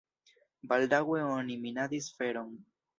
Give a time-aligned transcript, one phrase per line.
[0.71, 2.55] Baldaŭe oni minadis feron.